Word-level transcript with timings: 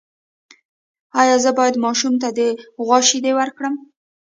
ایا 1.21 1.35
زه 1.43 1.51
باید 1.57 1.75
ماشوم 1.85 2.13
ته 2.21 2.27
د 2.37 2.39
غوا 2.83 2.99
شیدې 3.09 3.31
ورکړم؟ 3.35 3.73